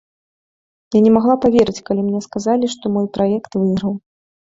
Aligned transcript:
Я 0.97 1.01
не 1.07 1.09
магла 1.17 1.35
паверыць, 1.43 1.83
калі 1.89 2.01
мне 2.05 2.21
сказалі, 2.27 2.71
што 2.77 2.91
мой 2.95 3.05
праект 3.19 3.51
выйграў. 3.61 3.93